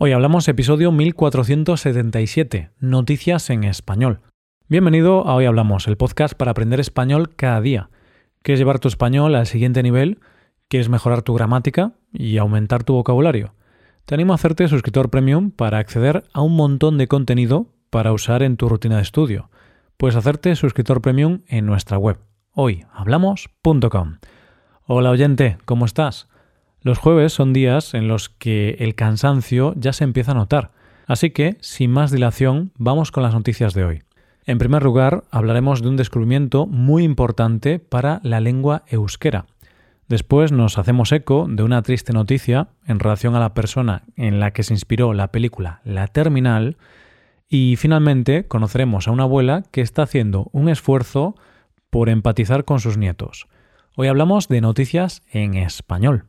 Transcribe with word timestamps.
Hoy 0.00 0.12
hablamos 0.12 0.46
episodio 0.46 0.92
1477, 0.92 2.70
Noticias 2.78 3.50
en 3.50 3.64
Español. 3.64 4.20
Bienvenido 4.68 5.26
a 5.26 5.34
Hoy 5.34 5.46
Hablamos, 5.46 5.88
el 5.88 5.96
podcast 5.96 6.34
para 6.34 6.52
aprender 6.52 6.78
español 6.78 7.34
cada 7.34 7.60
día. 7.60 7.90
¿Quieres 8.42 8.60
llevar 8.60 8.78
tu 8.78 8.86
español 8.86 9.34
al 9.34 9.48
siguiente 9.48 9.82
nivel? 9.82 10.20
¿Quieres 10.68 10.88
mejorar 10.88 11.22
tu 11.22 11.34
gramática 11.34 11.94
y 12.12 12.38
aumentar 12.38 12.84
tu 12.84 12.94
vocabulario? 12.94 13.54
Te 14.04 14.14
animo 14.14 14.34
a 14.34 14.36
hacerte 14.36 14.68
suscriptor 14.68 15.10
premium 15.10 15.50
para 15.50 15.78
acceder 15.78 16.22
a 16.32 16.42
un 16.42 16.54
montón 16.54 16.96
de 16.96 17.08
contenido 17.08 17.66
para 17.90 18.12
usar 18.12 18.44
en 18.44 18.56
tu 18.56 18.68
rutina 18.68 18.98
de 18.98 19.02
estudio. 19.02 19.50
Puedes 19.96 20.14
hacerte 20.14 20.54
suscriptor 20.54 21.02
premium 21.02 21.40
en 21.48 21.66
nuestra 21.66 21.98
web, 21.98 22.20
hoyhablamos.com. 22.52 24.18
Hola 24.84 25.10
oyente, 25.10 25.58
¿cómo 25.64 25.86
estás? 25.86 26.28
Los 26.80 26.98
jueves 26.98 27.32
son 27.32 27.52
días 27.52 27.94
en 27.94 28.06
los 28.06 28.28
que 28.28 28.76
el 28.78 28.94
cansancio 28.94 29.74
ya 29.76 29.92
se 29.92 30.04
empieza 30.04 30.30
a 30.32 30.36
notar, 30.36 30.70
así 31.06 31.30
que, 31.30 31.56
sin 31.60 31.90
más 31.90 32.12
dilación, 32.12 32.70
vamos 32.76 33.10
con 33.10 33.24
las 33.24 33.34
noticias 33.34 33.74
de 33.74 33.84
hoy. 33.84 34.02
En 34.46 34.58
primer 34.58 34.84
lugar, 34.84 35.24
hablaremos 35.30 35.82
de 35.82 35.88
un 35.88 35.96
descubrimiento 35.96 36.66
muy 36.66 37.02
importante 37.02 37.80
para 37.80 38.20
la 38.22 38.40
lengua 38.40 38.84
euskera. 38.86 39.46
Después 40.08 40.52
nos 40.52 40.78
hacemos 40.78 41.12
eco 41.12 41.46
de 41.50 41.64
una 41.64 41.82
triste 41.82 42.12
noticia 42.12 42.68
en 42.86 42.98
relación 42.98 43.34
a 43.34 43.40
la 43.40 43.52
persona 43.52 44.04
en 44.16 44.40
la 44.40 44.52
que 44.52 44.62
se 44.62 44.72
inspiró 44.72 45.12
la 45.12 45.32
película 45.32 45.80
La 45.84 46.06
Terminal 46.06 46.78
y 47.48 47.76
finalmente 47.76 48.46
conoceremos 48.46 49.08
a 49.08 49.10
una 49.10 49.24
abuela 49.24 49.64
que 49.70 49.80
está 49.80 50.04
haciendo 50.04 50.48
un 50.52 50.68
esfuerzo 50.68 51.34
por 51.90 52.08
empatizar 52.08 52.64
con 52.64 52.80
sus 52.80 52.96
nietos. 52.96 53.48
Hoy 53.96 54.06
hablamos 54.06 54.48
de 54.48 54.60
noticias 54.60 55.22
en 55.30 55.54
español. 55.54 56.27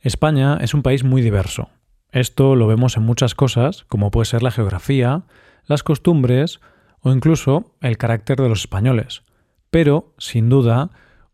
España 0.00 0.58
es 0.60 0.74
un 0.74 0.82
país 0.82 1.04
muy 1.04 1.22
diverso. 1.22 1.70
Esto 2.10 2.54
lo 2.54 2.66
vemos 2.66 2.96
en 2.96 3.02
muchas 3.02 3.34
cosas, 3.34 3.84
como 3.88 4.10
puede 4.10 4.26
ser 4.26 4.42
la 4.42 4.50
geografía, 4.50 5.24
las 5.64 5.82
costumbres 5.82 6.60
o 7.00 7.12
incluso 7.12 7.74
el 7.80 7.98
carácter 7.98 8.38
de 8.38 8.48
los 8.48 8.60
españoles. 8.60 9.22
Pero, 9.70 10.14
sin 10.18 10.48
duda, 10.48 10.90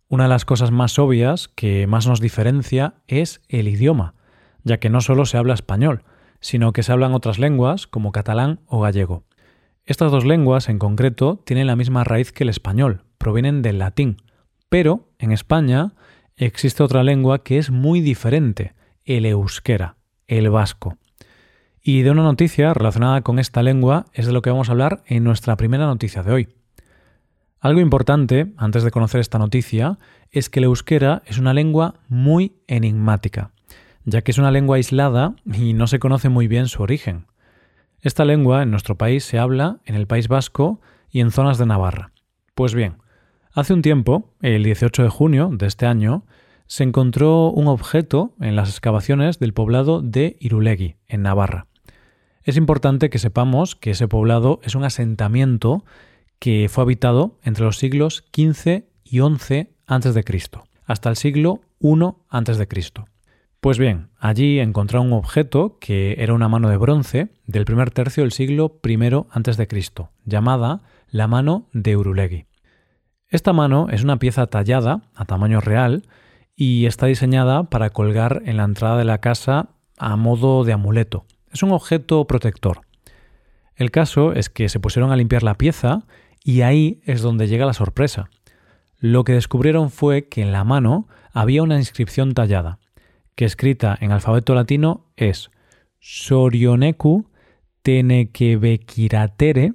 una 0.09 0.25
de 0.25 0.31
las 0.31 0.45
cosas 0.45 0.71
más 0.71 0.99
obvias 0.99 1.49
que 1.49 1.87
más 1.87 2.07
nos 2.07 2.21
diferencia 2.21 2.95
es 3.07 3.41
el 3.49 3.69
idioma, 3.69 4.15
ya 4.65 4.79
que 4.79 4.91
no 4.91 5.01
solo 5.01 5.25
se 5.25 5.39
habla 5.39 5.55
español, 5.55 6.05
sino 6.41 6.73
que 6.73 6.83
se 6.83 6.93
hablan 6.93 7.15
otras 7.15 7.39
lenguas 7.39 7.87
como 7.87 8.13
catalán 8.13 8.61
o 8.67 8.81
gallego. 8.81 9.25
Estas 9.85 10.13
dos 10.13 10.25
lenguas 10.25 10.69
en 10.69 10.79
concreto 10.79 11.43
tienen 11.45 11.67
la 11.67 11.77
misma 11.77 12.05
raíz 12.05 12.33
que 12.33 12.45
el 12.45 12.51
español, 12.51 13.05
provienen 13.19 13.63
del 13.63 13.79
latín, 13.79 14.17
pero 14.69 15.09
en 15.19 15.33
España 15.33 15.93
existe 16.45 16.83
otra 16.83 17.03
lengua 17.03 17.43
que 17.43 17.59
es 17.59 17.71
muy 17.71 18.01
diferente, 18.01 18.75
el 19.05 19.27
euskera, 19.27 19.97
el 20.27 20.51
vasco. 20.51 20.97
Y 21.83 22.03
de 22.03 22.11
una 22.11 22.23
noticia 22.23 22.73
relacionada 22.75 23.23
con 23.23 23.39
esta 23.39 23.63
lengua 23.63 24.07
es 24.13 24.27
de 24.27 24.33
lo 24.33 24.43
que 24.43 24.51
vamos 24.51 24.69
a 24.69 24.73
hablar 24.73 25.03
en 25.07 25.25
nuestra 25.25 25.57
primera 25.57 25.87
noticia 25.87 26.23
de 26.23 26.33
hoy. 26.33 26.49
Algo 27.61 27.81
importante, 27.81 28.53
antes 28.57 28.83
de 28.83 28.91
conocer 28.91 29.21
esta 29.21 29.39
noticia, 29.39 29.99
es 30.31 30.49
que 30.49 30.61
el 30.61 30.65
euskera 30.65 31.23
es 31.27 31.39
una 31.39 31.55
lengua 31.55 31.95
muy 32.09 32.57
enigmática, 32.67 33.51
ya 34.05 34.23
que 34.23 34.31
es 34.31 34.39
una 34.39 34.51
lengua 34.51 34.77
aislada 34.77 35.35
y 35.45 35.73
no 35.73 35.87
se 35.87 35.99
conoce 35.99 36.29
muy 36.29 36.49
bien 36.49 36.69
su 36.69 36.83
origen. 36.83 37.27
Esta 38.01 38.25
lengua 38.25 38.63
en 38.63 38.71
nuestro 38.71 38.97
país 38.97 39.25
se 39.25 39.39
habla 39.39 39.79
en 39.85 39.95
el 39.95 40.09
País 40.09 40.27
Vasco 40.27 40.81
y 41.11 41.21
en 41.21 41.31
zonas 41.31 41.59
de 41.59 41.67
Navarra. 41.67 42.11
Pues 42.55 42.75
bien, 42.75 43.02
Hace 43.55 43.75
un 43.75 43.83
tiempo, 43.83 44.31
el 44.41 44.65
18 44.65 45.03
de 45.03 45.09
junio 45.11 45.51
de 45.53 45.67
este 45.67 45.85
año, 45.85 46.25
se 46.67 46.85
encontró 46.85 47.51
un 47.51 47.67
objeto 47.67 48.35
en 48.41 48.57
las 48.57 48.71
excavaciones 48.71 49.41
del 49.41 49.53
poblado 49.53 50.01
de 50.01 50.39
Irulegui, 50.41 50.97
en 51.07 51.21
Navarra. 51.21 51.67
Es 52.45 52.57
importante 52.57 53.11
que 53.11 53.19
sepamos 53.19 53.77
que 53.77 53.91
ese 53.91 54.09
poblado 54.09 54.61
es 54.63 54.75
un 54.75 54.85
asentamiento 54.85 55.85
que 56.39 56.71
fue 56.71 56.85
habitado 56.85 57.39
entre 57.43 57.65
los 57.65 57.77
siglos 57.77 58.25
XV 58.35 58.85
y 59.05 59.21
XI 59.21 59.69
a.C., 59.87 60.25
hasta 60.87 61.11
el 61.11 61.17
siglo 61.17 61.61
I 61.79 61.93
a.C. 62.31 62.69
Pues 63.61 63.79
bien, 63.79 64.09
allí 64.19 64.61
encontraron 64.61 65.09
un 65.09 65.19
objeto 65.19 65.77
que 65.79 66.17
era 66.19 66.33
una 66.33 66.49
mano 66.49 66.71
de 66.71 66.79
bronce 66.79 67.29
del 67.47 67.67
primer 67.67 67.91
tercio 67.91 68.23
del 68.23 68.33
siglo 68.33 68.81
I 68.83 68.95
a.C., 68.95 69.69
llamada 70.25 70.81
la 71.11 71.29
mano 71.29 71.69
de 71.75 71.99
Urulegui. 71.99 72.47
Esta 73.33 73.55
mano 73.55 73.87
es 73.91 74.05
una 74.05 74.19
pieza 74.19 74.47
tallada 74.47 75.01
a 75.15 75.25
tamaño 75.25 75.63
real 75.63 76.03
y 76.55 76.85
está 76.85 77.07
diseñada 77.07 77.65
para 77.65 77.89
colgar 77.89 78.43
en 78.45 78.59
la 78.59 78.65
entrada 78.65 78.99
de 78.99 79.07
la 79.07 79.23
casa 79.23 79.71
a 79.97 80.17
modo 80.17 80.65
de 80.65 80.75
amuleto. 80.75 81.25
Es 81.51 81.63
un 81.63 81.73
objeto 81.73 82.27
protector. 82.27 82.83
El 83.75 83.91
caso 83.91 84.35
es 84.35 84.51
que 84.51 84.69
se 84.69 84.81
pusieron 84.81 85.13
a 85.13 85.17
limpiar 85.17 85.45
la 85.45 85.57
pieza 85.57 86.05
y 86.45 86.61
ahí 86.61 87.01
es 87.07 87.23
donde 87.23 87.49
llega 87.49 87.65
la 87.65 87.73
sorpresa. 87.73 88.29
Lo 88.99 89.25
que 89.25 89.33
descubrieron 89.33 89.89
fue 89.89 90.29
que 90.29 90.43
en 90.43 90.53
la 90.53 90.65
mano 90.65 91.09
había 91.33 91.63
una 91.63 91.79
inscripción 91.79 92.35
tallada, 92.35 92.81
que 93.35 93.47
escrita 93.47 93.97
en 93.99 94.13
alfabeto 94.13 94.55
latino 94.55 95.07
es 95.17 95.51
Sorioneku 96.01 97.31
Tenekebekiratere 97.81 99.73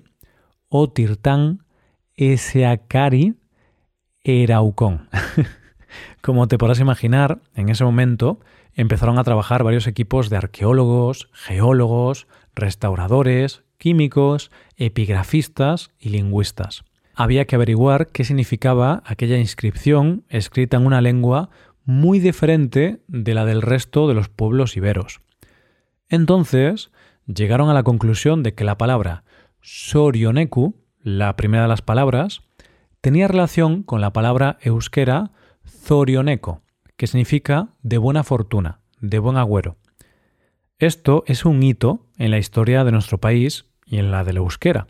o 0.70 0.92
Tirtán 0.92 1.66
Eseakari 2.16 3.34
Eraucón. 4.28 5.08
Como 6.22 6.48
te 6.48 6.58
podrás 6.58 6.82
imaginar, 6.82 7.40
en 7.56 7.70
ese 7.70 7.86
momento 7.86 8.42
empezaron 8.74 9.18
a 9.18 9.24
trabajar 9.24 9.64
varios 9.64 9.88
equipos 9.88 10.30
de 10.30 10.36
arqueólogos, 10.36 11.30
geólogos, 11.32 12.28
restauradores, 12.54 13.64
químicos, 13.78 14.52
epigrafistas 14.76 15.92
y 15.98 16.10
lingüistas. 16.10 16.84
Había 17.16 17.46
que 17.46 17.56
averiguar 17.56 18.08
qué 18.08 18.26
significaba 18.26 19.02
aquella 19.06 19.38
inscripción 19.38 20.26
escrita 20.28 20.76
en 20.76 20.86
una 20.86 21.02
lengua 21.02 21.50
muy 21.86 22.20
diferente 22.20 23.02
de 23.08 23.34
la 23.34 23.46
del 23.46 23.62
resto 23.62 24.10
de 24.10 24.14
los 24.14 24.28
pueblos 24.28 24.76
iberos. 24.76 25.22
Entonces, 26.10 26.92
llegaron 27.26 27.70
a 27.70 27.74
la 27.74 27.84
conclusión 27.84 28.44
de 28.44 28.54
que 28.54 28.66
la 28.66 28.78
palabra 28.78 29.24
Sorioneku, 29.62 30.76
la 31.02 31.36
primera 31.38 31.64
de 31.64 31.70
las 31.70 31.82
palabras, 31.82 32.42
tenía 33.02 33.28
relación 33.28 33.84
con 33.84 34.02
la 34.02 34.14
palabra 34.14 34.58
euskera 34.62 35.32
zorioneko, 35.66 36.62
que 36.96 37.08
significa 37.08 37.70
de 37.82 37.98
buena 37.98 38.24
fortuna, 38.24 38.80
de 39.00 39.20
buen 39.20 39.38
agüero. 39.38 39.78
Esto 40.80 41.24
es 41.28 41.46
un 41.46 41.64
hito 41.64 42.06
en 42.18 42.32
la 42.32 42.38
historia 42.38 42.84
de 42.84 42.92
nuestro 42.92 43.18
país 43.20 43.66
y 43.86 43.98
en 43.98 44.12
la 44.12 44.24
de 44.24 44.34
euskera, 44.34 44.88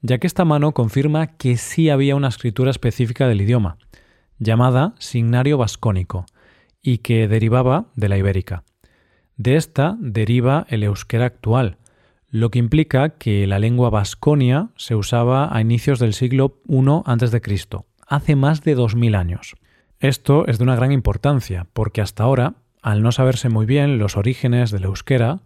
ya 0.00 0.18
que 0.18 0.26
esta 0.26 0.44
mano 0.44 0.72
confirma 0.72 1.36
que 1.36 1.56
sí 1.56 1.88
había 1.88 2.16
una 2.16 2.28
escritura 2.28 2.70
específica 2.70 3.28
del 3.28 3.40
idioma, 3.40 3.78
llamada 4.38 4.94
signario 4.98 5.56
vascónico, 5.58 6.26
y 6.82 6.98
que 6.98 7.28
derivaba 7.28 7.86
de 7.94 8.08
la 8.08 8.18
ibérica. 8.18 8.64
De 9.36 9.56
esta 9.56 9.96
deriva 10.00 10.66
el 10.68 10.82
euskera 10.82 11.26
actual, 11.26 11.78
lo 12.32 12.50
que 12.50 12.58
implica 12.58 13.10
que 13.10 13.46
la 13.46 13.58
lengua 13.58 13.90
vasconia 13.90 14.70
se 14.76 14.94
usaba 14.94 15.54
a 15.54 15.60
inicios 15.60 15.98
del 15.98 16.14
siglo 16.14 16.62
I 16.66 16.78
a.C., 17.04 17.60
hace 18.08 18.36
más 18.36 18.62
de 18.62 18.74
2000 18.74 19.14
años. 19.14 19.54
Esto 20.00 20.46
es 20.46 20.56
de 20.56 20.64
una 20.64 20.74
gran 20.74 20.92
importancia, 20.92 21.66
porque 21.74 22.00
hasta 22.00 22.24
ahora, 22.24 22.54
al 22.80 23.02
no 23.02 23.12
saberse 23.12 23.50
muy 23.50 23.66
bien 23.66 23.98
los 23.98 24.16
orígenes 24.16 24.70
del 24.70 24.84
euskera, 24.84 25.40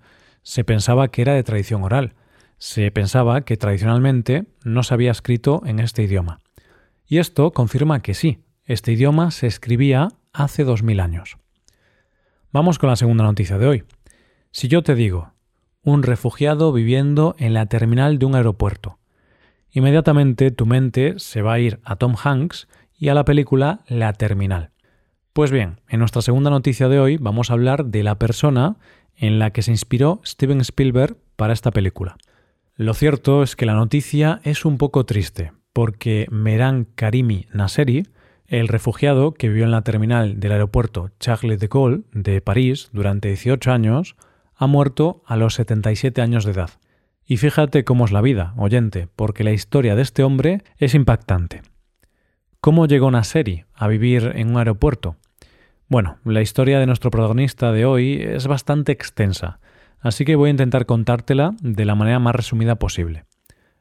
se 0.44 0.62
pensaba 0.62 1.08
que 1.08 1.22
era 1.22 1.34
de 1.34 1.42
tradición 1.42 1.82
oral. 1.82 2.14
Se 2.58 2.92
pensaba 2.92 3.40
que 3.40 3.56
tradicionalmente 3.56 4.44
no 4.62 4.84
se 4.84 4.94
había 4.94 5.10
escrito 5.10 5.62
en 5.66 5.80
este 5.80 6.04
idioma. 6.04 6.38
Y 7.04 7.18
esto 7.18 7.50
confirma 7.52 8.00
que 8.00 8.14
sí, 8.14 8.44
este 8.64 8.92
idioma 8.92 9.32
se 9.32 9.48
escribía 9.48 10.10
hace 10.32 10.62
2000 10.62 11.00
años. 11.00 11.36
Vamos 12.52 12.78
con 12.78 12.90
la 12.90 12.96
segunda 12.96 13.24
noticia 13.24 13.58
de 13.58 13.66
hoy. 13.66 13.84
Si 14.52 14.68
yo 14.68 14.84
te 14.84 14.94
digo, 14.94 15.32
un 15.86 16.02
refugiado 16.02 16.72
viviendo 16.72 17.36
en 17.38 17.54
la 17.54 17.66
terminal 17.66 18.18
de 18.18 18.26
un 18.26 18.34
aeropuerto. 18.34 18.98
Inmediatamente 19.70 20.50
tu 20.50 20.66
mente 20.66 21.14
se 21.18 21.42
va 21.42 21.52
a 21.52 21.58
ir 21.60 21.78
a 21.84 21.94
Tom 21.94 22.16
Hanks 22.20 22.66
y 22.98 23.08
a 23.08 23.14
la 23.14 23.24
película 23.24 23.84
La 23.86 24.12
Terminal. 24.12 24.70
Pues 25.32 25.52
bien, 25.52 25.80
en 25.88 26.00
nuestra 26.00 26.22
segunda 26.22 26.50
noticia 26.50 26.88
de 26.88 26.98
hoy 26.98 27.18
vamos 27.18 27.50
a 27.50 27.52
hablar 27.52 27.84
de 27.84 28.02
la 28.02 28.18
persona 28.18 28.78
en 29.14 29.38
la 29.38 29.50
que 29.50 29.62
se 29.62 29.70
inspiró 29.70 30.20
Steven 30.24 30.60
Spielberg 30.60 31.18
para 31.36 31.52
esta 31.52 31.70
película. 31.70 32.16
Lo 32.74 32.92
cierto 32.92 33.44
es 33.44 33.54
que 33.54 33.66
la 33.66 33.74
noticia 33.74 34.40
es 34.42 34.64
un 34.64 34.78
poco 34.78 35.06
triste, 35.06 35.52
porque 35.72 36.26
Meran 36.32 36.88
Karimi 36.96 37.46
Nasseri, 37.52 38.08
el 38.48 38.66
refugiado 38.66 39.34
que 39.34 39.48
vivió 39.48 39.66
en 39.66 39.70
la 39.70 39.82
terminal 39.82 40.40
del 40.40 40.50
aeropuerto 40.50 41.10
Charles 41.20 41.60
de 41.60 41.68
Gaulle 41.68 42.02
de 42.12 42.40
París 42.40 42.90
durante 42.92 43.28
18 43.28 43.70
años, 43.70 44.16
ha 44.56 44.66
muerto 44.66 45.22
a 45.26 45.36
los 45.36 45.54
77 45.54 46.20
años 46.22 46.44
de 46.44 46.52
edad. 46.52 46.70
Y 47.24 47.36
fíjate 47.36 47.84
cómo 47.84 48.04
es 48.04 48.12
la 48.12 48.20
vida, 48.20 48.54
oyente, 48.56 49.08
porque 49.14 49.44
la 49.44 49.52
historia 49.52 49.94
de 49.94 50.02
este 50.02 50.22
hombre 50.22 50.62
es 50.78 50.94
impactante. 50.94 51.62
¿Cómo 52.60 52.86
llegó 52.86 53.10
Nasseri 53.10 53.64
a 53.74 53.88
vivir 53.88 54.32
en 54.34 54.50
un 54.50 54.58
aeropuerto? 54.58 55.16
Bueno, 55.88 56.18
la 56.24 56.40
historia 56.40 56.78
de 56.78 56.86
nuestro 56.86 57.10
protagonista 57.10 57.72
de 57.72 57.84
hoy 57.84 58.20
es 58.20 58.46
bastante 58.46 58.92
extensa, 58.92 59.60
así 60.00 60.24
que 60.24 60.36
voy 60.36 60.48
a 60.48 60.50
intentar 60.50 60.86
contártela 60.86 61.54
de 61.60 61.84
la 61.84 61.94
manera 61.94 62.18
más 62.18 62.34
resumida 62.34 62.76
posible. 62.76 63.24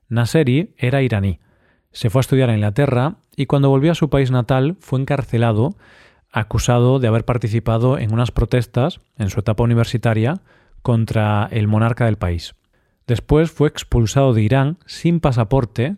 Naseri 0.08 0.76
era 0.78 1.02
iraní, 1.02 1.40
se 1.96 2.10
fue 2.10 2.20
a 2.20 2.22
estudiar 2.22 2.50
a 2.50 2.54
Inglaterra 2.54 3.16
y 3.38 3.46
cuando 3.46 3.70
volvió 3.70 3.94
a 3.94 3.96
su 3.96 4.10
país 4.10 4.30
natal 4.30 4.76
fue 4.82 5.00
encarcelado 5.00 5.78
acusado 6.30 7.00
de 7.00 7.08
haber 7.08 7.24
participado 7.24 7.98
en 7.98 8.14
unas 8.14 8.32
protestas 8.32 9.00
en 9.18 9.30
su 9.30 9.40
etapa 9.40 9.64
universitaria 9.64 10.42
contra 10.86 11.50
el 11.50 11.68
monarca 11.68 12.06
del 12.06 12.18
país. 12.18 12.54
Después 13.08 13.50
fue 13.50 13.68
expulsado 13.70 14.36
de 14.36 14.44
Irán 14.44 14.78
sin 14.86 15.20
pasaporte 15.20 15.96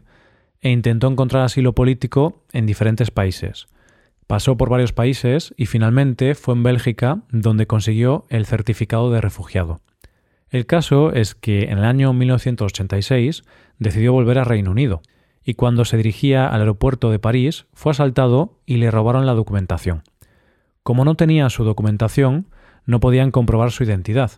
e 0.61 0.69
intentó 0.69 1.09
encontrar 1.09 1.43
asilo 1.43 1.75
político 1.75 2.45
en 2.53 2.65
diferentes 2.65 3.11
países. 3.11 3.67
Pasó 4.27 4.55
por 4.55 4.69
varios 4.69 4.93
países 4.93 5.53
y 5.57 5.65
finalmente 5.65 6.35
fue 6.35 6.53
en 6.53 6.63
Bélgica 6.63 7.19
donde 7.31 7.67
consiguió 7.67 8.27
el 8.29 8.45
certificado 8.45 9.11
de 9.11 9.19
refugiado. 9.19 9.81
El 10.51 10.65
caso 10.65 11.11
es 11.11 11.35
que 11.35 11.63
en 11.63 11.79
el 11.79 11.83
año 11.83 12.13
1986 12.13 13.43
decidió 13.79 14.13
volver 14.13 14.39
a 14.39 14.45
Reino 14.45 14.71
Unido 14.71 15.01
y 15.43 15.55
cuando 15.55 15.83
se 15.83 15.97
dirigía 15.97 16.47
al 16.47 16.61
aeropuerto 16.61 17.11
de 17.11 17.19
París 17.19 17.65
fue 17.73 17.91
asaltado 17.91 18.61
y 18.65 18.77
le 18.77 18.89
robaron 18.89 19.25
la 19.25 19.33
documentación. 19.33 20.03
Como 20.81 21.03
no 21.03 21.15
tenía 21.15 21.49
su 21.49 21.65
documentación, 21.65 22.47
no 22.85 23.01
podían 23.01 23.31
comprobar 23.31 23.71
su 23.71 23.83
identidad. 23.83 24.31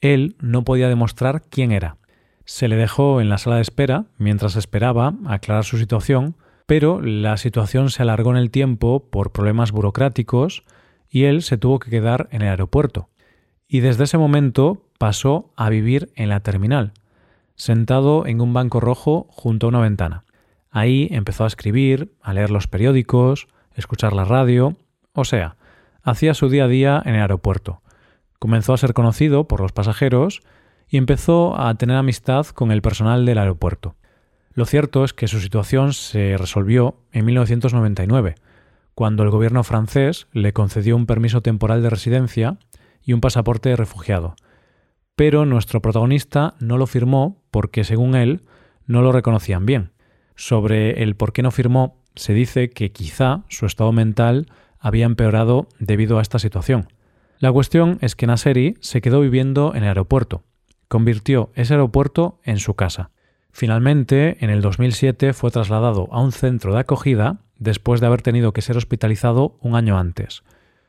Él 0.00 0.36
no 0.40 0.64
podía 0.64 0.88
demostrar 0.88 1.42
quién 1.48 1.72
era. 1.72 1.96
Se 2.44 2.68
le 2.68 2.76
dejó 2.76 3.20
en 3.20 3.28
la 3.28 3.38
sala 3.38 3.56
de 3.56 3.62
espera 3.62 4.06
mientras 4.18 4.56
esperaba 4.56 5.14
aclarar 5.26 5.64
su 5.64 5.78
situación, 5.78 6.36
pero 6.66 7.00
la 7.00 7.36
situación 7.36 7.90
se 7.90 8.02
alargó 8.02 8.30
en 8.30 8.36
el 8.36 8.50
tiempo 8.50 9.08
por 9.10 9.32
problemas 9.32 9.72
burocráticos 9.72 10.64
y 11.08 11.24
él 11.24 11.42
se 11.42 11.58
tuvo 11.58 11.78
que 11.78 11.90
quedar 11.90 12.28
en 12.30 12.42
el 12.42 12.48
aeropuerto. 12.48 13.08
Y 13.68 13.80
desde 13.80 14.04
ese 14.04 14.18
momento 14.18 14.86
pasó 14.98 15.52
a 15.56 15.70
vivir 15.70 16.10
en 16.14 16.28
la 16.28 16.40
terminal, 16.40 16.92
sentado 17.54 18.26
en 18.26 18.40
un 18.40 18.52
banco 18.52 18.80
rojo 18.80 19.26
junto 19.30 19.66
a 19.66 19.68
una 19.70 19.80
ventana. 19.80 20.24
Ahí 20.70 21.08
empezó 21.10 21.44
a 21.44 21.48
escribir, 21.48 22.12
a 22.20 22.32
leer 22.32 22.50
los 22.50 22.68
periódicos, 22.68 23.48
escuchar 23.74 24.12
la 24.12 24.24
radio, 24.24 24.76
o 25.12 25.24
sea, 25.24 25.56
hacía 26.02 26.34
su 26.34 26.48
día 26.48 26.64
a 26.64 26.68
día 26.68 27.02
en 27.04 27.14
el 27.14 27.22
aeropuerto. 27.22 27.82
Comenzó 28.38 28.74
a 28.74 28.78
ser 28.78 28.92
conocido 28.92 29.48
por 29.48 29.60
los 29.60 29.72
pasajeros 29.72 30.42
y 30.88 30.96
empezó 30.96 31.58
a 31.58 31.74
tener 31.74 31.96
amistad 31.96 32.46
con 32.46 32.70
el 32.70 32.82
personal 32.82 33.24
del 33.26 33.38
aeropuerto. 33.38 33.96
Lo 34.52 34.64
cierto 34.64 35.04
es 35.04 35.12
que 35.12 35.28
su 35.28 35.40
situación 35.40 35.92
se 35.92 36.36
resolvió 36.38 36.96
en 37.12 37.26
1999, 37.26 38.36
cuando 38.94 39.22
el 39.22 39.30
gobierno 39.30 39.62
francés 39.64 40.28
le 40.32 40.52
concedió 40.52 40.96
un 40.96 41.06
permiso 41.06 41.42
temporal 41.42 41.82
de 41.82 41.90
residencia 41.90 42.58
y 43.02 43.12
un 43.12 43.20
pasaporte 43.20 43.68
de 43.68 43.76
refugiado. 43.76 44.34
Pero 45.14 45.44
nuestro 45.44 45.82
protagonista 45.82 46.54
no 46.58 46.78
lo 46.78 46.86
firmó 46.86 47.42
porque, 47.50 47.84
según 47.84 48.14
él, 48.14 48.44
no 48.86 49.02
lo 49.02 49.12
reconocían 49.12 49.66
bien. 49.66 49.92
Sobre 50.34 51.02
el 51.02 51.16
por 51.16 51.32
qué 51.32 51.42
no 51.42 51.50
firmó, 51.50 52.02
se 52.14 52.32
dice 52.32 52.70
que 52.70 52.92
quizá 52.92 53.44
su 53.48 53.66
estado 53.66 53.92
mental 53.92 54.46
había 54.78 55.06
empeorado 55.06 55.68
debido 55.78 56.18
a 56.18 56.22
esta 56.22 56.38
situación. 56.38 56.88
La 57.38 57.52
cuestión 57.52 57.98
es 58.00 58.16
que 58.16 58.26
Naseri 58.26 58.76
se 58.80 59.02
quedó 59.02 59.20
viviendo 59.20 59.74
en 59.74 59.82
el 59.82 59.88
aeropuerto, 59.88 60.42
convirtió 60.88 61.50
ese 61.54 61.74
aeropuerto 61.74 62.40
en 62.44 62.58
su 62.58 62.74
casa. 62.74 63.10
Finalmente, 63.52 64.42
en 64.42 64.48
el 64.48 64.62
2007 64.62 65.34
fue 65.34 65.50
trasladado 65.50 66.08
a 66.12 66.22
un 66.22 66.32
centro 66.32 66.72
de 66.72 66.80
acogida 66.80 67.40
después 67.58 68.00
de 68.00 68.06
haber 68.06 68.22
tenido 68.22 68.52
que 68.52 68.62
ser 68.62 68.78
hospitalizado 68.78 69.58
un 69.60 69.74
año 69.74 69.98
antes. 69.98 70.44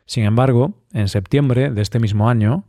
Sin 0.06 0.24
embargo, 0.24 0.74
en 0.94 1.10
septiembre 1.10 1.70
de 1.70 1.82
este 1.82 2.00
mismo 2.00 2.30
año, 2.30 2.64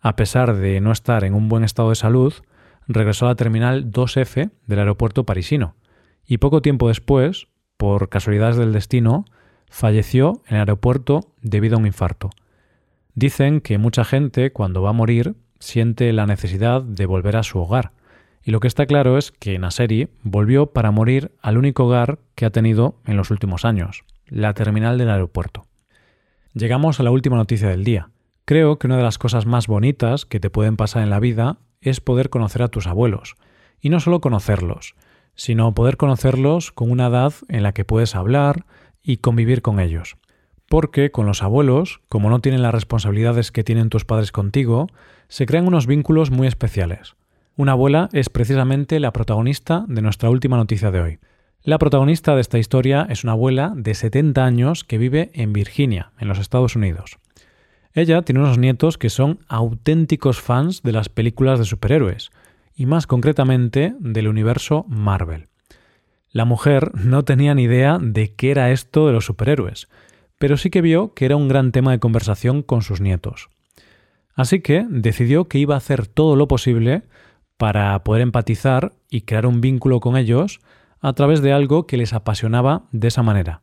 a 0.00 0.14
pesar 0.14 0.54
de 0.56 0.80
no 0.80 0.92
estar 0.92 1.24
en 1.24 1.34
un 1.34 1.48
buen 1.48 1.64
estado 1.64 1.90
de 1.90 1.96
salud, 1.96 2.34
regresó 2.86 3.26
a 3.26 3.30
la 3.30 3.34
terminal 3.34 3.90
2F 3.90 4.50
del 4.66 4.78
aeropuerto 4.78 5.24
parisino, 5.24 5.74
y 6.24 6.38
poco 6.38 6.62
tiempo 6.62 6.86
después, 6.86 7.48
por 7.76 8.08
casualidades 8.08 8.56
del 8.56 8.72
destino, 8.72 9.24
falleció 9.68 10.42
en 10.46 10.54
el 10.54 10.60
aeropuerto 10.60 11.32
debido 11.42 11.76
a 11.76 11.80
un 11.80 11.86
infarto. 11.86 12.30
Dicen 13.14 13.60
que 13.60 13.78
mucha 13.78 14.04
gente 14.04 14.52
cuando 14.52 14.82
va 14.82 14.90
a 14.90 14.94
morir 14.94 15.34
siente 15.60 16.12
la 16.12 16.26
necesidad 16.26 16.82
de 16.82 17.06
volver 17.06 17.36
a 17.36 17.44
su 17.44 17.60
hogar, 17.60 17.92
y 18.42 18.50
lo 18.50 18.60
que 18.60 18.68
está 18.68 18.86
claro 18.86 19.16
es 19.16 19.30
que 19.30 19.58
Naseri 19.58 20.08
volvió 20.22 20.66
para 20.66 20.90
morir 20.90 21.32
al 21.40 21.56
único 21.56 21.86
hogar 21.86 22.18
que 22.34 22.44
ha 22.44 22.50
tenido 22.50 22.96
en 23.06 23.16
los 23.16 23.30
últimos 23.30 23.64
años, 23.64 24.04
la 24.26 24.52
terminal 24.52 24.98
del 24.98 25.10
aeropuerto. 25.10 25.66
Llegamos 26.52 27.00
a 27.00 27.04
la 27.04 27.10
última 27.10 27.36
noticia 27.36 27.68
del 27.68 27.84
día. 27.84 28.10
Creo 28.44 28.78
que 28.78 28.86
una 28.86 28.96
de 28.96 29.02
las 29.02 29.16
cosas 29.16 29.46
más 29.46 29.66
bonitas 29.66 30.26
que 30.26 30.40
te 30.40 30.50
pueden 30.50 30.76
pasar 30.76 31.02
en 31.02 31.10
la 31.10 31.20
vida 31.20 31.58
es 31.80 32.00
poder 32.00 32.30
conocer 32.30 32.62
a 32.62 32.68
tus 32.68 32.86
abuelos, 32.86 33.36
y 33.80 33.90
no 33.90 34.00
solo 34.00 34.20
conocerlos, 34.20 34.94
sino 35.34 35.72
poder 35.72 35.96
conocerlos 35.96 36.72
con 36.72 36.90
una 36.90 37.06
edad 37.06 37.32
en 37.48 37.62
la 37.62 37.72
que 37.72 37.84
puedes 37.84 38.14
hablar, 38.14 38.66
y 39.06 39.18
convivir 39.18 39.60
con 39.62 39.80
ellos. 39.80 40.16
Porque 40.74 41.12
con 41.12 41.24
los 41.24 41.44
abuelos, 41.44 42.00
como 42.08 42.30
no 42.30 42.40
tienen 42.40 42.60
las 42.60 42.74
responsabilidades 42.74 43.52
que 43.52 43.62
tienen 43.62 43.90
tus 43.90 44.04
padres 44.04 44.32
contigo, 44.32 44.88
se 45.28 45.46
crean 45.46 45.68
unos 45.68 45.86
vínculos 45.86 46.32
muy 46.32 46.48
especiales. 46.48 47.14
Una 47.56 47.70
abuela 47.70 48.08
es 48.12 48.28
precisamente 48.28 48.98
la 48.98 49.12
protagonista 49.12 49.84
de 49.86 50.02
nuestra 50.02 50.30
última 50.30 50.56
noticia 50.56 50.90
de 50.90 51.00
hoy. 51.00 51.18
La 51.62 51.78
protagonista 51.78 52.34
de 52.34 52.40
esta 52.40 52.58
historia 52.58 53.06
es 53.08 53.22
una 53.22 53.34
abuela 53.34 53.72
de 53.76 53.94
70 53.94 54.44
años 54.44 54.82
que 54.82 54.98
vive 54.98 55.30
en 55.34 55.52
Virginia, 55.52 56.10
en 56.18 56.26
los 56.26 56.40
Estados 56.40 56.74
Unidos. 56.74 57.18
Ella 57.92 58.22
tiene 58.22 58.40
unos 58.40 58.58
nietos 58.58 58.98
que 58.98 59.10
son 59.10 59.38
auténticos 59.46 60.40
fans 60.40 60.82
de 60.82 60.90
las 60.90 61.08
películas 61.08 61.60
de 61.60 61.66
superhéroes, 61.66 62.32
y 62.74 62.86
más 62.86 63.06
concretamente 63.06 63.94
del 64.00 64.26
universo 64.26 64.86
Marvel. 64.88 65.46
La 66.32 66.44
mujer 66.44 66.90
no 66.96 67.24
tenía 67.24 67.54
ni 67.54 67.62
idea 67.62 67.98
de 68.00 68.34
qué 68.34 68.50
era 68.50 68.72
esto 68.72 69.06
de 69.06 69.12
los 69.12 69.24
superhéroes, 69.24 69.86
pero 70.44 70.58
sí 70.58 70.68
que 70.68 70.82
vio 70.82 71.14
que 71.14 71.24
era 71.24 71.36
un 71.36 71.48
gran 71.48 71.72
tema 71.72 71.92
de 71.92 71.98
conversación 71.98 72.60
con 72.60 72.82
sus 72.82 73.00
nietos. 73.00 73.48
Así 74.34 74.60
que 74.60 74.84
decidió 74.90 75.48
que 75.48 75.56
iba 75.56 75.74
a 75.74 75.78
hacer 75.78 76.06
todo 76.06 76.36
lo 76.36 76.48
posible 76.48 77.04
para 77.56 78.04
poder 78.04 78.20
empatizar 78.20 78.92
y 79.08 79.22
crear 79.22 79.46
un 79.46 79.62
vínculo 79.62 80.00
con 80.00 80.18
ellos 80.18 80.60
a 81.00 81.14
través 81.14 81.40
de 81.40 81.54
algo 81.54 81.86
que 81.86 81.96
les 81.96 82.12
apasionaba 82.12 82.82
de 82.92 83.08
esa 83.08 83.22
manera. 83.22 83.62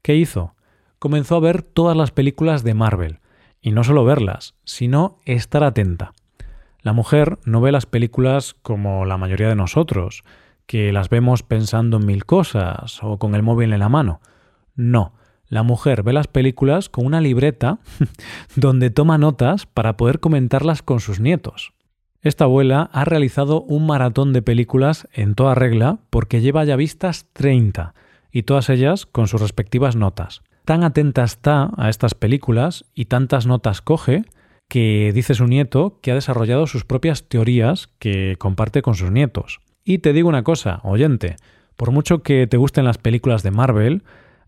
¿Qué 0.00 0.16
hizo? 0.16 0.54
Comenzó 0.98 1.36
a 1.36 1.40
ver 1.40 1.60
todas 1.60 1.98
las 1.98 2.12
películas 2.12 2.64
de 2.64 2.72
Marvel, 2.72 3.18
y 3.60 3.72
no 3.72 3.84
solo 3.84 4.02
verlas, 4.06 4.54
sino 4.64 5.18
estar 5.26 5.62
atenta. 5.62 6.14
La 6.80 6.94
mujer 6.94 7.40
no 7.44 7.60
ve 7.60 7.72
las 7.72 7.84
películas 7.84 8.54
como 8.62 9.04
la 9.04 9.18
mayoría 9.18 9.50
de 9.50 9.56
nosotros, 9.56 10.24
que 10.64 10.94
las 10.94 11.10
vemos 11.10 11.42
pensando 11.42 11.98
en 11.98 12.06
mil 12.06 12.24
cosas 12.24 13.00
o 13.02 13.18
con 13.18 13.34
el 13.34 13.42
móvil 13.42 13.74
en 13.74 13.80
la 13.80 13.90
mano. 13.90 14.22
No, 14.74 15.12
la 15.52 15.62
mujer 15.62 16.02
ve 16.02 16.14
las 16.14 16.28
películas 16.28 16.88
con 16.88 17.04
una 17.04 17.20
libreta 17.20 17.78
donde 18.56 18.88
toma 18.88 19.18
notas 19.18 19.66
para 19.66 19.98
poder 19.98 20.18
comentarlas 20.18 20.80
con 20.80 20.98
sus 20.98 21.20
nietos. 21.20 21.74
Esta 22.22 22.44
abuela 22.44 22.88
ha 22.90 23.04
realizado 23.04 23.60
un 23.60 23.84
maratón 23.84 24.32
de 24.32 24.40
películas 24.40 25.06
en 25.12 25.34
toda 25.34 25.54
regla 25.54 25.98
porque 26.08 26.40
lleva 26.40 26.64
ya 26.64 26.74
vistas 26.76 27.26
30 27.34 27.92
y 28.32 28.44
todas 28.44 28.70
ellas 28.70 29.04
con 29.04 29.28
sus 29.28 29.42
respectivas 29.42 29.94
notas. 29.94 30.40
Tan 30.64 30.84
atenta 30.84 31.22
está 31.22 31.70
a 31.76 31.90
estas 31.90 32.14
películas 32.14 32.86
y 32.94 33.04
tantas 33.04 33.46
notas 33.46 33.82
coge 33.82 34.24
que 34.70 35.12
dice 35.12 35.34
su 35.34 35.46
nieto 35.46 35.98
que 36.00 36.12
ha 36.12 36.14
desarrollado 36.14 36.66
sus 36.66 36.86
propias 36.86 37.28
teorías 37.28 37.90
que 37.98 38.36
comparte 38.38 38.80
con 38.80 38.94
sus 38.94 39.10
nietos. 39.10 39.60
Y 39.84 39.98
te 39.98 40.14
digo 40.14 40.30
una 40.30 40.44
cosa, 40.44 40.80
oyente, 40.82 41.36
por 41.76 41.90
mucho 41.90 42.22
que 42.22 42.46
te 42.46 42.56
gusten 42.56 42.86
las 42.86 42.96
películas 42.96 43.42
de 43.42 43.50
Marvel, 43.50 44.02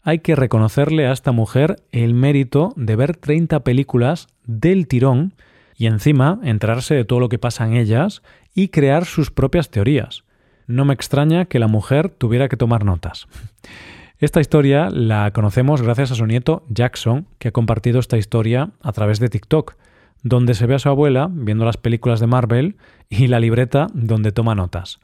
hay 0.05 0.19
que 0.19 0.37
reconocerle 0.37 1.07
a 1.07 1.13
esta 1.13 1.33
mujer 1.33 1.83
el 1.91 2.13
mérito 2.13 2.75
de 2.77 2.95
ver 2.95 3.17
30 3.17 3.65
películas 3.65 4.29
del 4.45 4.87
tirón 4.87 5.35
y 5.77 5.87
encima 5.87 6.39
enterarse 6.43 6.95
de 6.95 7.07
todo 7.07 7.21
lo 7.21 7.31
que 7.31 7.39
pasa 7.39 7.67
en 7.67 7.75
ellas 7.75 8.23
y 8.55 8.69
crear 8.69 9.07
sus 9.07 9.31
propias 9.31 9.71
teorías. 9.71 10.25
No 10.67 10.85
me 10.85 10.95
extraña 10.95 11.47
que 11.47 11.59
la 11.59 11.69
mujer 11.69 12.11
tuviera 12.11 12.49
que 12.49 12.59
tomar 12.59 12.85
notas. 12.85 13.27
Esta 14.19 14.41
historia 14.41 14.91
la 14.91 15.33
conocemos 15.33 15.83
gracias 15.83 16.13
a 16.13 16.15
su 16.15 16.27
nieto 16.27 16.65
Jackson, 16.69 17.27
que 17.39 17.49
ha 17.49 17.53
compartido 17.53 17.99
esta 17.99 18.17
historia 18.17 18.71
a 18.81 18.93
través 18.93 19.19
de 19.19 19.29
TikTok, 19.29 19.75
donde 20.23 20.55
se 20.55 20.67
ve 20.67 20.77
a 20.77 20.79
su 20.79 20.89
abuela 20.89 21.29
viendo 21.31 21.65
las 21.65 21.77
películas 21.77 22.21
de 22.21 22.29
Marvel 22.29 22.77
y 23.11 23.27
la 23.27 23.41
libreta 23.41 23.89
donde 23.93 24.33
toma 24.33 24.55
notas. 24.55 25.01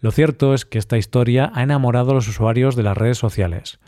Lo 0.00 0.10
cierto 0.10 0.54
es 0.54 0.64
que 0.64 0.78
esta 0.78 0.98
historia 0.98 1.50
ha 1.54 1.62
enamorado 1.62 2.10
a 2.10 2.14
los 2.14 2.28
usuarios 2.28 2.76
de 2.76 2.82
las 2.82 2.96
redes 2.96 3.16
sociales, 3.16 3.78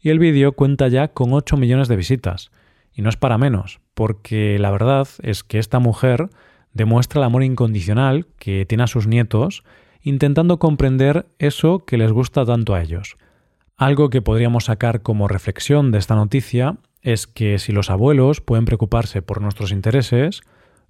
y 0.00 0.10
el 0.10 0.18
vídeo 0.18 0.52
cuenta 0.52 0.88
ya 0.88 1.08
con 1.08 1.32
8 1.32 1.56
millones 1.56 1.88
de 1.88 1.96
visitas. 1.96 2.50
Y 2.92 3.02
no 3.02 3.08
es 3.08 3.16
para 3.16 3.38
menos, 3.38 3.80
porque 3.94 4.58
la 4.58 4.70
verdad 4.70 5.06
es 5.22 5.44
que 5.44 5.58
esta 5.58 5.78
mujer 5.78 6.30
demuestra 6.72 7.20
el 7.20 7.24
amor 7.24 7.42
incondicional 7.42 8.26
que 8.38 8.66
tiene 8.66 8.84
a 8.84 8.88
sus 8.88 9.06
nietos, 9.06 9.64
intentando 10.02 10.58
comprender 10.58 11.26
eso 11.38 11.84
que 11.84 11.98
les 11.98 12.12
gusta 12.12 12.44
tanto 12.44 12.74
a 12.74 12.82
ellos. 12.82 13.16
Algo 13.76 14.10
que 14.10 14.22
podríamos 14.22 14.64
sacar 14.64 15.02
como 15.02 15.28
reflexión 15.28 15.90
de 15.90 15.98
esta 15.98 16.14
noticia 16.14 16.76
es 17.02 17.26
que 17.26 17.58
si 17.58 17.72
los 17.72 17.90
abuelos 17.90 18.40
pueden 18.40 18.66
preocuparse 18.66 19.22
por 19.22 19.40
nuestros 19.40 19.72
intereses, 19.72 20.42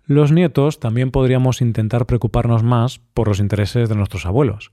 los 0.07 0.33
nietos 0.33 0.81
también 0.81 1.13
podríamos 1.13 1.61
intentar 1.61 2.07
preocuparnos 2.07 2.63
más 2.65 2.99
por 3.15 3.29
los 3.29 3.39
intereses 3.39 3.89
de 3.89 3.95
nuestros 3.95 4.27
abuelos. 4.27 4.73